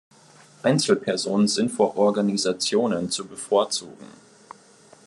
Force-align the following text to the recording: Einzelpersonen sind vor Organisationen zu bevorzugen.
Einzelpersonen 0.63 1.47
sind 1.47 1.69
vor 1.69 1.95
Organisationen 1.95 3.11
zu 3.11 3.27
bevorzugen. 3.27 4.07